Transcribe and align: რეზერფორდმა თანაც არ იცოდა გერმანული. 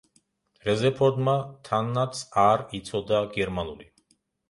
რეზერფორდმა 0.67 1.35
თანაც 1.69 2.25
არ 2.49 2.67
იცოდა 2.83 3.25
გერმანული. 3.41 3.93